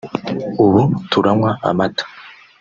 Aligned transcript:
ubu 0.63 0.81
turanywa 1.11 1.51
amata 1.69 2.03